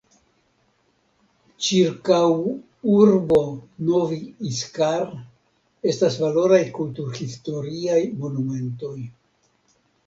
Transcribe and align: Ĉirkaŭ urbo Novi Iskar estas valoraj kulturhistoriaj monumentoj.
Ĉirkaŭ 1.65 2.21
urbo 2.93 3.37
Novi 3.91 4.19
Iskar 4.53 5.07
estas 5.93 6.19
valoraj 6.25 6.61
kulturhistoriaj 6.81 8.03
monumentoj. 8.25 8.99